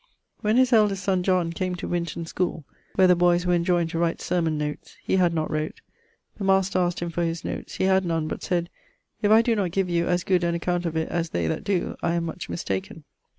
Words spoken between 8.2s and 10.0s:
but sayd, 'If I doe not give